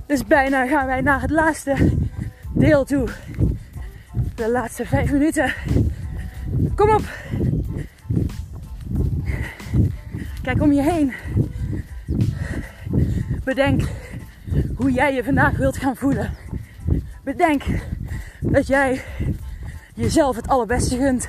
Dus 0.06 0.26
bijna 0.26 0.68
gaan 0.68 0.86
wij 0.86 1.02
naar 1.02 1.22
het 1.22 1.30
laatste 1.30 1.76
deel 2.54 2.84
toe. 2.84 3.08
De 4.36 4.50
laatste 4.52 4.86
vijf 4.86 5.12
minuten. 5.12 5.54
Kom 6.76 6.90
op. 6.90 7.04
Kijk 10.42 10.62
om 10.62 10.72
je 10.72 10.82
heen. 10.82 11.14
Bedenk 13.44 13.82
hoe 14.76 14.92
jij 14.92 15.14
je 15.14 15.24
vandaag 15.24 15.58
wilt 15.58 15.78
gaan 15.78 15.96
voelen. 15.96 16.34
Bedenk 17.24 17.64
dat 18.42 18.68
jij 18.68 19.04
jezelf 19.96 20.36
het 20.36 20.48
allerbeste 20.48 20.98
gunt. 20.98 21.28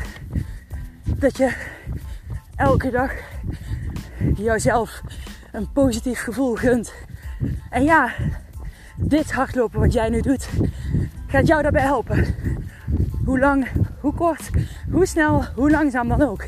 Dat 1.04 1.36
je 1.36 1.52
elke 2.56 2.90
dag 2.90 3.12
jouzelf 4.36 5.02
een 5.52 5.72
positief 5.72 6.20
gevoel 6.20 6.54
gunt. 6.54 6.92
En 7.70 7.84
ja, 7.84 8.12
dit 8.96 9.32
hardlopen 9.32 9.80
wat 9.80 9.92
jij 9.92 10.08
nu 10.08 10.20
doet, 10.20 10.48
gaat 11.26 11.46
jou 11.46 11.62
daarbij 11.62 11.82
helpen. 11.82 12.34
Hoe 13.24 13.38
lang, 13.38 13.66
hoe 14.00 14.14
kort, 14.14 14.50
hoe 14.90 15.06
snel, 15.06 15.44
hoe 15.54 15.70
langzaam 15.70 16.08
dan 16.08 16.22
ook. 16.22 16.44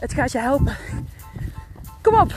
Het 0.00 0.12
gaat 0.12 0.32
je 0.32 0.38
helpen. 0.38 0.76
Kom 2.02 2.14
op! 2.14 2.34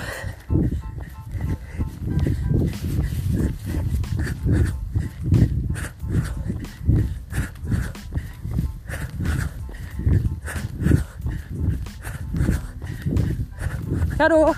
Ga 14.21 14.27
door. 14.27 14.57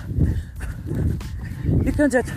Je 1.84 1.92
kunt 1.96 2.12
het. 2.12 2.32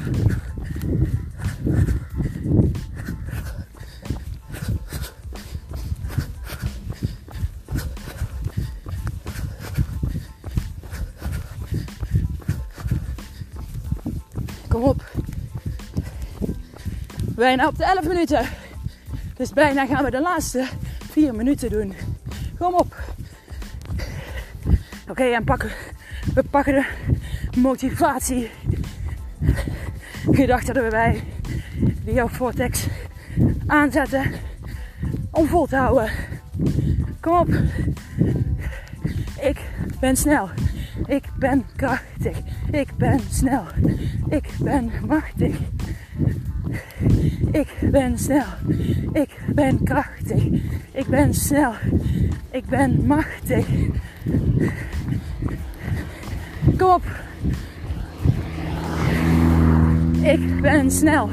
Kom 14.67 14.83
op. 14.83 15.03
Bijna 17.35 17.67
op 17.67 17.77
de 17.77 17.85
11 17.85 18.07
minuten. 18.07 18.45
Dus 19.35 19.53
bijna 19.53 19.85
gaan 19.85 20.03
we 20.03 20.11
de 20.11 20.21
laatste 20.21 20.67
4 21.11 21.35
minuten 21.35 21.69
doen. 21.69 21.93
Kom 22.57 22.73
op. 22.73 22.95
Oké, 25.09 25.23
en 25.23 25.43
pakken. 25.43 25.71
We 26.33 26.43
pakken 26.43 26.73
de 26.73 26.85
motivatie. 27.57 28.49
Gedachten 30.31 30.75
erbij. 30.75 31.23
Die 32.03 32.13
jouw 32.13 32.27
vortex 32.27 32.87
aanzetten. 33.67 34.31
Om 35.31 35.47
vol 35.47 35.65
te 35.65 35.75
houden. 35.75 36.11
Kom 37.19 37.37
op. 37.37 37.49
Ik 39.41 39.59
ben 39.99 40.15
snel. 40.15 40.49
Ik 41.05 41.23
ben 41.39 41.65
krachtig. 41.75 42.37
Ik 42.71 42.87
ben 42.97 43.19
snel. 43.29 43.63
Ik 44.29 44.49
ben 44.59 44.91
machtig. 45.07 45.55
Ik 47.51 47.67
ben 47.91 48.17
snel. 48.17 48.45
Ik 49.13 49.37
ben 49.53 49.83
krachtig. 49.83 50.43
Ik 50.91 51.07
ben 51.07 51.33
snel. 51.33 51.73
Ik 52.51 52.65
ben 52.65 53.05
machtig. 53.05 53.65
Kom 56.77 56.89
op. 56.89 57.03
Ik 60.21 60.61
ben 60.61 60.91
snel. 60.91 61.29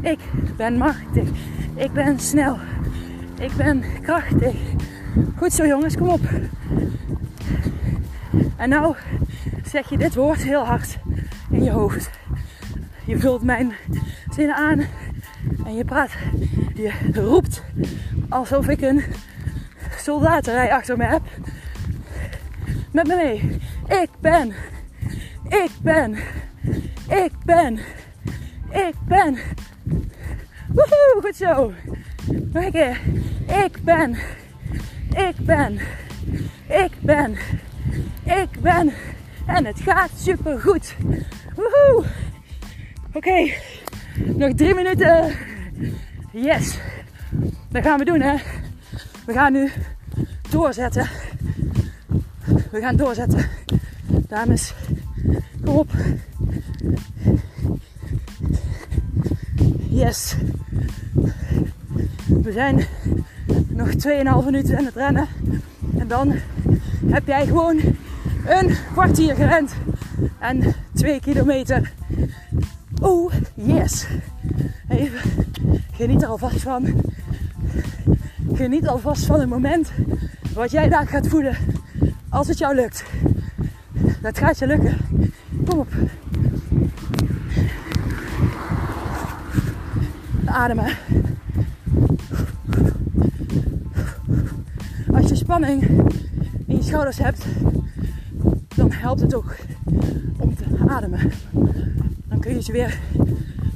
Ik 0.00 0.18
ben 0.56 0.76
machtig. 0.76 1.28
Ik 1.74 1.92
ben 1.92 2.18
snel. 2.18 2.58
Ik 3.40 3.52
ben 3.56 3.82
krachtig. 4.02 4.54
Goed 5.36 5.52
zo 5.52 5.66
jongens, 5.66 5.96
kom 5.96 6.08
op. 6.08 6.20
En 8.56 8.68
nou 8.68 8.94
zeg 9.64 9.88
je 9.88 9.98
dit 9.98 10.14
woord 10.14 10.42
heel 10.42 10.64
hard 10.64 10.98
in 11.50 11.62
je 11.62 11.70
hoofd. 11.70 12.10
Je 13.06 13.18
vult 13.18 13.42
mijn 13.42 13.72
zinnen 14.30 14.56
aan 14.56 14.86
en 15.64 15.74
je 15.74 15.84
praat. 15.84 16.10
Je 16.74 16.92
roept 17.12 17.62
alsof 18.28 18.68
ik 18.68 18.80
een 18.80 19.02
soldatenrij 19.98 20.72
achter 20.72 20.96
me 20.96 21.04
heb. 21.04 21.22
Met 22.90 23.06
me 23.06 23.14
mee. 23.14 23.58
Ik 23.90 24.10
ben. 24.20 24.52
Ik 25.48 25.70
ben. 25.82 26.16
Ik 27.08 27.32
ben. 27.44 27.78
Ik 28.70 28.94
ben. 29.08 29.38
Woehoe, 30.68 31.20
goed 31.20 31.36
zo. 31.36 31.72
Nog 32.52 32.64
een 32.64 32.72
keer. 32.72 33.00
Ik 33.64 33.84
ben. 33.84 34.16
Ik 35.08 35.36
ben. 35.38 35.80
Ik 36.68 36.92
ben. 37.00 37.36
Ik 38.24 38.60
ben. 38.60 38.92
En 39.46 39.64
het 39.64 39.80
gaat 39.80 40.10
super 40.16 40.60
goed. 40.60 40.94
Woehoe. 41.56 42.04
Oké. 43.12 43.52
Nog 44.14 44.54
drie 44.54 44.74
minuten. 44.74 45.32
Yes. 46.32 46.78
Dat 47.68 47.82
gaan 47.82 47.98
we 47.98 48.04
doen 48.04 48.20
hè. 48.20 48.34
We 49.26 49.32
gaan 49.32 49.52
nu 49.52 49.70
doorzetten. 50.50 51.08
We 52.70 52.80
gaan 52.80 52.96
doorzetten. 52.96 53.48
Dames, 54.30 54.74
kom 55.64 55.76
op. 55.76 55.90
Yes. 59.88 60.36
We 62.26 62.52
zijn 62.52 62.86
nog 63.68 63.88
2,5 63.88 64.44
minuten 64.44 64.78
aan 64.78 64.84
het 64.84 64.94
rennen. 64.94 65.28
En 65.98 66.08
dan 66.08 66.34
heb 67.06 67.26
jij 67.26 67.46
gewoon 67.46 67.80
een 68.46 68.76
kwartier 68.92 69.34
gerend. 69.34 69.74
En 70.38 70.74
2 70.94 71.20
kilometer. 71.20 71.92
Oh, 73.00 73.32
yes. 73.54 74.06
Even 74.88 75.20
geniet 75.92 76.22
er 76.22 76.28
alvast 76.28 76.60
van. 76.60 77.02
Geniet 78.54 78.88
alvast 78.88 79.24
van 79.24 79.40
het 79.40 79.48
moment 79.48 79.92
wat 80.54 80.70
jij 80.70 80.88
daar 80.88 81.06
gaat 81.06 81.28
voelen 81.28 81.56
als 82.28 82.48
het 82.48 82.58
jou 82.58 82.74
lukt. 82.74 83.04
Dat 84.20 84.38
gaat 84.38 84.58
je 84.58 84.66
lukken. 84.66 84.96
Kom 85.66 85.78
op. 85.78 85.88
Ademen. 90.44 90.96
Als 95.12 95.28
je 95.28 95.34
spanning 95.34 95.82
in 96.66 96.76
je 96.76 96.82
schouders 96.82 97.18
hebt, 97.18 97.44
dan 98.76 98.92
helpt 98.92 99.20
het 99.20 99.34
ook 99.34 99.56
om 100.38 100.54
te 100.54 100.64
ademen. 100.88 101.32
Dan 102.28 102.40
kun 102.40 102.54
je 102.54 102.62
ze 102.62 102.72
weer 102.72 102.98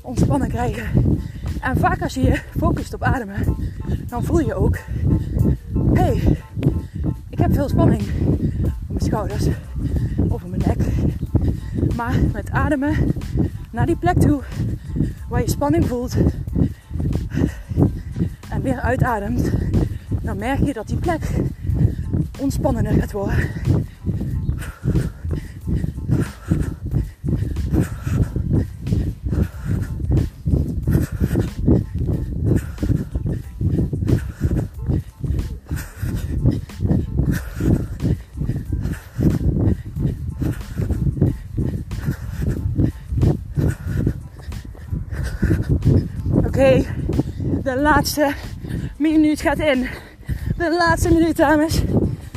ontspannen 0.01 0.49
krijgen. 0.49 1.19
En 1.61 1.77
vaak 1.77 2.03
als 2.03 2.15
je 2.15 2.23
je 2.23 2.41
focust 2.59 2.95
op 2.95 3.03
ademen, 3.03 3.57
dan 4.09 4.25
voel 4.25 4.41
je 4.41 4.55
ook: 4.55 4.77
hé, 5.93 6.03
hey, 6.03 6.39
ik 7.29 7.39
heb 7.39 7.55
veel 7.55 7.69
spanning 7.69 8.03
op 8.63 8.89
mijn 8.89 9.05
schouders 9.05 9.47
op 10.43 10.51
mijn 10.51 10.63
nek. 10.67 10.79
Maar 11.97 12.15
met 12.33 12.51
ademen 12.51 12.95
naar 13.71 13.87
die 13.87 13.97
plek 13.97 14.21
toe 14.21 14.43
waar 15.29 15.41
je 15.41 15.51
spanning 15.51 15.87
voelt 15.87 16.17
en 18.49 18.63
weer 18.63 18.81
uitademt, 18.81 19.51
dan 20.23 20.37
merk 20.37 20.65
je 20.65 20.73
dat 20.73 20.87
die 20.87 20.97
plek 20.97 21.31
ontspannender 22.41 22.93
gaat 22.93 23.13
worden. 23.13 23.49
Oké, 46.57 46.85
de 47.63 47.74
laatste 47.85 48.33
minuut 48.99 49.41
gaat 49.41 49.59
in. 49.59 49.89
De 50.57 50.75
laatste 50.79 51.13
minuut, 51.13 51.37
dames. 51.37 51.83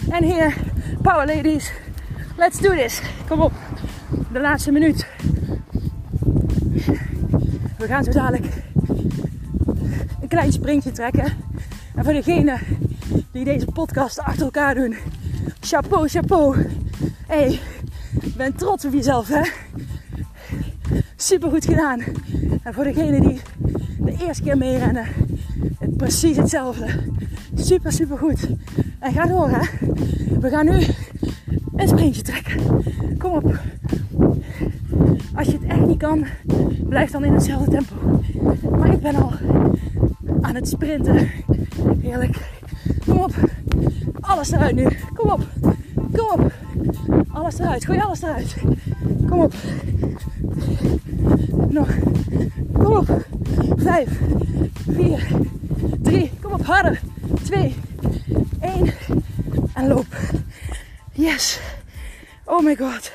En 0.10 0.24
hier, 0.24 0.56
power 1.02 1.26
ladies. 1.26 1.72
Let's 2.38 2.60
do 2.60 2.70
this. 2.70 3.02
Kom 3.28 3.42
op. 3.42 3.54
De 4.32 4.40
laatste 4.40 4.72
minuut. 4.72 5.08
We 7.78 7.88
gaan 7.88 8.04
zo 8.04 8.12
dadelijk 8.12 8.46
een 10.22 10.28
klein 10.28 10.52
sprintje 10.52 10.92
trekken. 10.92 11.34
En 11.96 12.04
voor 12.04 12.14
degenen 12.14 12.60
die 13.32 13.44
deze 13.44 13.66
podcast 13.66 14.20
achter 14.20 14.44
elkaar 14.44 14.76
doen. 14.76 14.96
Chapeau, 15.60 16.08
chapeau. 16.08 16.68
Hey, 17.28 17.60
ben 18.38 18.56
trots 18.56 18.86
op 18.86 18.94
jezelf, 18.94 19.28
hè? 19.28 19.42
Super 21.16 21.50
goed 21.50 21.66
gedaan. 21.66 22.00
En 22.64 22.74
voor 22.74 22.84
degenen 22.84 23.22
die 23.22 23.42
de 24.00 24.26
eerste 24.26 24.44
keer 24.44 24.58
meerennen, 24.58 25.08
precies 25.98 26.38
hetzelfde. 26.38 26.86
Super, 27.56 27.92
super 27.92 28.18
goed. 28.18 28.48
En 29.00 29.14
ga 29.14 29.26
door, 29.26 29.50
hè. 29.50 29.88
We 30.40 30.50
gaan 30.50 30.66
nu 30.66 30.86
een 31.76 31.88
sprintje 31.88 32.22
trekken. 32.22 32.84
Kom 33.18 33.32
op. 33.32 33.60
Als 35.36 35.48
je 35.48 35.54
het 35.54 35.64
echt 35.68 35.86
niet 35.86 35.98
kan, 35.98 36.26
blijf 36.90 37.12
dan 37.12 37.24
in 37.24 37.34
hetzelfde 37.34 37.72
tempo. 37.72 37.96
Maar 38.78 38.94
ik 38.94 39.02
ben 39.02 39.16
al 39.16 39.32
aan 40.42 40.56
het 40.56 40.68
sprinten. 40.68 41.30
Heerlijk. 42.02 42.38
Kom 43.06 43.18
op. 43.18 43.34
Alles 44.20 44.52
eruit 44.52 44.76
nu. 44.76 44.88
Kom 45.14 45.30
op. 45.30 45.48
Kom 46.14 46.42
op. 46.42 46.52
Alles 47.28 47.60
eruit. 47.60 47.86
Gooi 47.86 48.00
alles 48.00 48.22
eruit. 48.22 48.56
Kom 49.30 49.40
op. 49.40 49.54
Nog. 51.70 51.90
Kom 52.74 52.98
op. 52.98 53.26
Vijf. 53.76 54.20
Vier. 54.90 55.28
Drie. 56.08 56.32
Kom 56.42 56.52
op. 56.52 56.66
Harder. 56.66 57.00
Twee. 57.44 57.76
één. 58.62 58.94
En 59.74 59.88
loop. 59.88 60.06
Yes. 61.14 61.60
Oh 62.46 62.64
my 62.64 62.76
god. 62.76 63.12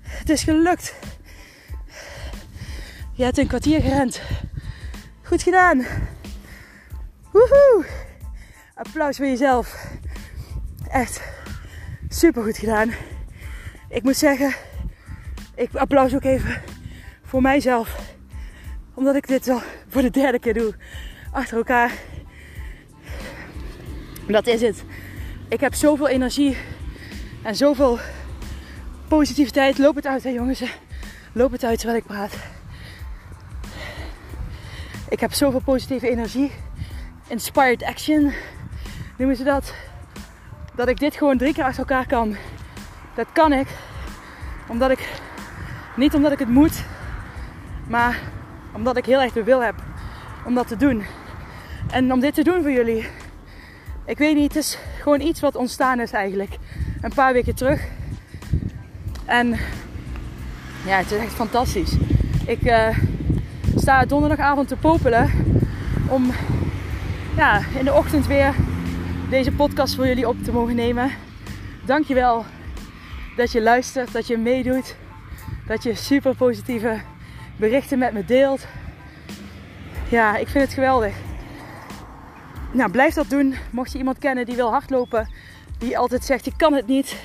Het 0.00 0.28
is 0.30 0.42
gelukt. 0.42 0.94
Je 3.12 3.24
hebt 3.24 3.38
een 3.38 3.46
kwartier 3.46 3.80
gerend. 3.80 4.22
Goed 5.22 5.42
gedaan. 5.42 5.86
Woehoe. 7.32 7.84
Applaus 8.74 9.16
voor 9.16 9.26
jezelf. 9.26 9.86
Echt 10.88 11.20
super 12.08 12.42
goed 12.42 12.58
gedaan. 12.58 12.90
Ik 13.88 14.02
moet 14.02 14.16
zeggen, 14.16 14.54
ik 15.54 15.74
applaus 15.74 16.14
ook 16.14 16.24
even 16.24 16.62
voor 17.24 17.42
mijzelf. 17.42 18.14
Omdat 18.94 19.14
ik 19.14 19.26
dit 19.26 19.48
al 19.48 19.62
voor 19.88 20.02
de 20.02 20.10
derde 20.10 20.38
keer 20.38 20.54
doe. 20.54 20.74
Achter 21.32 21.56
elkaar. 21.56 21.92
Dat 24.26 24.46
is 24.46 24.60
het. 24.60 24.84
Ik 25.48 25.60
heb 25.60 25.74
zoveel 25.74 26.08
energie 26.08 26.56
en 27.42 27.56
zoveel 27.56 27.98
positiviteit. 29.08 29.78
Loop 29.78 29.94
het 29.94 30.06
uit, 30.06 30.24
hè 30.24 30.30
jongens. 30.30 30.62
Loop 31.32 31.52
het 31.52 31.64
uit 31.64 31.78
terwijl 31.78 31.98
ik 31.98 32.06
praat. 32.06 32.34
Ik 35.08 35.20
heb 35.20 35.32
zoveel 35.32 35.60
positieve 35.60 36.10
energie. 36.10 36.52
Inspired 37.28 37.82
action 37.82 38.32
noemen 39.16 39.36
ze 39.36 39.44
dat. 39.44 39.74
Dat 40.74 40.88
ik 40.88 40.98
dit 40.98 41.16
gewoon 41.16 41.38
drie 41.38 41.52
keer 41.52 41.64
achter 41.64 41.80
elkaar 41.80 42.06
kan. 42.06 42.36
Dat 43.14 43.26
kan 43.32 43.52
ik. 43.52 43.68
Omdat 44.68 44.90
ik, 44.90 45.08
niet 45.96 46.14
omdat 46.14 46.32
ik 46.32 46.38
het 46.38 46.48
moet, 46.48 46.84
maar 47.88 48.18
omdat 48.72 48.96
ik 48.96 49.04
heel 49.04 49.20
erg 49.20 49.32
de 49.32 49.44
wil 49.44 49.62
heb 49.62 49.74
om 50.44 50.54
dat 50.54 50.68
te 50.68 50.76
doen. 50.76 51.04
En 51.90 52.12
om 52.12 52.20
dit 52.20 52.34
te 52.34 52.44
doen 52.44 52.62
voor 52.62 52.70
jullie. 52.70 53.06
Ik 54.06 54.18
weet 54.18 54.36
niet, 54.36 54.54
het 54.54 54.62
is 54.62 54.78
gewoon 55.00 55.20
iets 55.20 55.40
wat 55.40 55.56
ontstaan 55.56 56.00
is 56.00 56.12
eigenlijk. 56.12 56.56
Een 57.00 57.14
paar 57.14 57.32
weken 57.32 57.54
terug. 57.54 57.82
En 59.24 59.48
ja, 60.86 60.96
het 60.96 61.10
is 61.10 61.18
echt 61.18 61.32
fantastisch. 61.32 61.96
Ik 62.46 62.62
uh, 62.62 62.98
sta 63.76 64.04
donderdagavond 64.04 64.68
te 64.68 64.76
popelen 64.76 65.30
om 66.08 66.32
ja, 67.36 67.60
in 67.78 67.84
de 67.84 67.92
ochtend 67.92 68.26
weer 68.26 68.54
deze 69.30 69.52
podcast 69.52 69.94
voor 69.94 70.06
jullie 70.06 70.28
op 70.28 70.42
te 70.42 70.52
mogen 70.52 70.74
nemen. 70.74 71.10
Dankjewel 71.84 72.44
dat 73.36 73.52
je 73.52 73.62
luistert, 73.62 74.12
dat 74.12 74.26
je 74.26 74.36
meedoet, 74.36 74.96
dat 75.66 75.82
je 75.82 75.94
super 75.94 76.34
positieve 76.36 77.00
berichten 77.56 77.98
met 77.98 78.12
me 78.12 78.24
deelt. 78.24 78.66
Ja, 80.08 80.36
ik 80.36 80.48
vind 80.48 80.64
het 80.64 80.74
geweldig. 80.74 81.14
Nou, 82.72 82.90
blijf 82.90 83.14
dat 83.14 83.30
doen. 83.30 83.54
Mocht 83.70 83.92
je 83.92 83.98
iemand 83.98 84.18
kennen 84.18 84.46
die 84.46 84.56
wil 84.56 84.70
hardlopen, 84.70 85.28
die 85.78 85.98
altijd 85.98 86.24
zegt: 86.24 86.44
Je 86.44 86.52
kan 86.56 86.72
het 86.72 86.86
niet, 86.86 87.16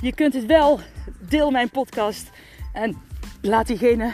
je 0.00 0.14
kunt 0.14 0.34
het 0.34 0.46
wel, 0.46 0.80
deel 1.18 1.50
mijn 1.50 1.70
podcast 1.70 2.30
en 2.72 2.96
laat 3.40 3.66
diegene 3.66 4.12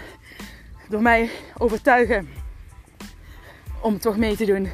door 0.89 1.03
mij 1.03 1.31
overtuigen 1.59 2.29
om 3.81 3.99
toch 3.99 4.17
mee 4.17 4.37
te 4.37 4.45
doen. 4.45 4.69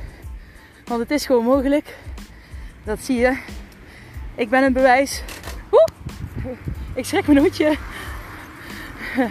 Want 0.84 1.00
het 1.00 1.10
is 1.10 1.26
gewoon 1.26 1.44
mogelijk. 1.44 1.96
Dat 2.84 3.00
zie 3.00 3.18
je. 3.18 3.38
Ik 4.34 4.50
ben 4.50 4.62
een 4.62 4.72
bewijs. 4.72 5.22
Ik 6.94 7.04
schrik 7.04 7.26
mijn 7.26 7.38
hoedje. 7.38 7.76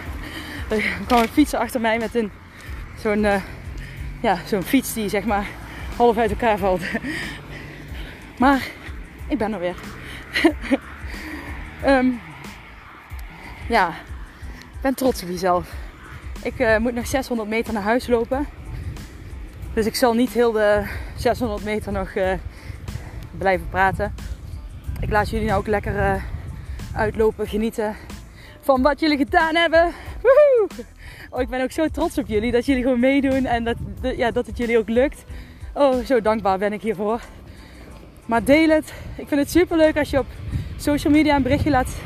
Er 0.68 0.82
kwam 1.06 1.22
een 1.22 1.28
fietser 1.28 1.58
achter 1.58 1.80
mij 1.80 1.98
met 1.98 2.14
een 2.14 2.30
zo'n 2.98 3.24
uh, 3.24 3.42
ja, 4.22 4.38
zo'n 4.46 4.62
fiets 4.62 4.92
die 4.92 5.08
zeg 5.08 5.24
maar 5.24 5.46
half 5.96 6.16
uit 6.16 6.30
elkaar 6.30 6.58
valt. 6.58 6.82
Maar 8.38 8.66
ik 9.28 9.38
ben 9.38 9.52
er 9.52 9.60
weer. 9.60 9.76
um, 11.86 12.20
ja, 13.76 13.88
ik 14.58 14.80
ben 14.80 14.94
trots 14.94 15.22
op 15.22 15.28
jezelf. 15.28 15.72
Ik 16.42 16.58
uh, 16.58 16.76
moet 16.76 16.94
nog 16.94 17.06
600 17.06 17.48
meter 17.48 17.72
naar 17.72 17.82
huis 17.82 18.06
lopen. 18.06 18.46
Dus 19.74 19.86
ik 19.86 19.94
zal 19.94 20.14
niet 20.14 20.30
heel 20.30 20.52
de 20.52 20.84
600 21.16 21.64
meter 21.64 21.92
nog 21.92 22.14
uh, 22.14 22.32
blijven 23.38 23.68
praten. 23.68 24.14
Ik 25.00 25.10
laat 25.10 25.30
jullie 25.30 25.46
nou 25.46 25.58
ook 25.58 25.66
lekker 25.66 25.94
uh, 25.94 26.22
uitlopen, 26.94 27.48
genieten 27.48 27.96
van 28.60 28.82
wat 28.82 29.00
jullie 29.00 29.16
gedaan 29.16 29.54
hebben. 29.54 29.92
Woehoe! 30.22 30.86
Oh, 31.30 31.40
ik 31.40 31.48
ben 31.48 31.62
ook 31.62 31.70
zo 31.70 31.88
trots 31.88 32.18
op 32.18 32.26
jullie 32.26 32.52
dat 32.52 32.66
jullie 32.66 32.82
gewoon 32.82 33.00
meedoen 33.00 33.44
en 33.44 33.64
dat, 33.64 33.76
ja, 34.16 34.30
dat 34.30 34.46
het 34.46 34.56
jullie 34.56 34.78
ook 34.78 34.88
lukt. 34.88 35.24
Oh, 35.74 36.04
zo 36.04 36.20
dankbaar 36.20 36.58
ben 36.58 36.72
ik 36.72 36.82
hiervoor. 36.82 37.20
Maar 38.26 38.44
deel 38.44 38.68
het. 38.68 38.92
Ik 39.16 39.28
vind 39.28 39.40
het 39.40 39.50
super 39.50 39.76
leuk 39.76 39.96
als 39.96 40.10
je 40.10 40.18
op 40.18 40.26
social 40.76 41.12
media 41.12 41.36
een 41.36 41.42
berichtje 41.42 41.70
laat 41.70 41.96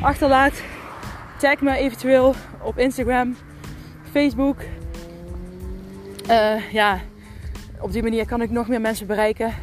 achterlaat. 0.00 0.62
Tag 1.38 1.60
me 1.60 1.76
eventueel 1.76 2.34
op 2.62 2.78
Instagram, 2.78 3.36
Facebook. 4.10 4.56
Uh, 6.28 6.70
ja, 6.72 7.00
op 7.80 7.92
die 7.92 8.02
manier 8.02 8.26
kan 8.26 8.42
ik 8.42 8.50
nog 8.50 8.68
meer 8.68 8.80
mensen 8.80 9.06
bereiken. 9.06 9.54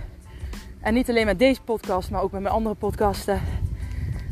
En 0.82 0.94
niet 0.94 1.10
alleen 1.10 1.26
met 1.26 1.40
deze 1.40 1.62
podcast, 1.62 2.10
maar 2.10 2.22
ook 2.22 2.32
met 2.32 2.42
mijn 2.42 2.54
andere 2.54 2.76
podcasten. 2.76 3.42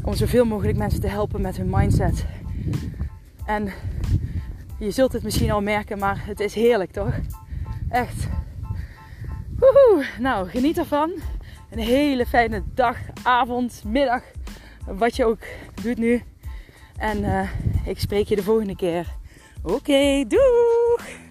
Om 0.04 0.14
zoveel 0.14 0.46
mogelijk 0.46 0.78
mensen 0.78 1.02
te 1.02 1.08
helpen 1.08 1.42
met 1.42 1.58
hun 1.58 1.70
mindset. 1.70 2.26
En 3.46 3.72
je 4.80 4.92
zult 4.92 5.14
het 5.14 5.24
misschien 5.24 5.52
al 5.52 5.62
merken, 5.62 5.98
maar 5.98 6.24
het 6.26 6.40
is 6.40 6.54
heerlijk 6.54 6.92
toch? 6.92 7.14
Echt. 7.90 8.28
Woehoe. 9.60 10.06
Nou, 10.20 10.50
geniet 10.50 10.78
ervan. 10.78 11.12
Een 11.72 11.80
hele 11.80 12.26
fijne 12.26 12.64
dag, 12.74 12.98
avond, 13.24 13.84
middag. 13.86 14.24
Wat 14.86 15.16
je 15.16 15.26
ook 15.26 15.44
doet 15.82 15.98
nu. 15.98 16.24
En 16.98 17.24
uh, 17.24 17.50
ik 17.86 18.00
spreek 18.00 18.28
je 18.28 18.36
de 18.36 18.44
volgende 18.44 18.76
keer. 18.76 19.08
Oké, 19.64 20.24
doei! 20.28 21.25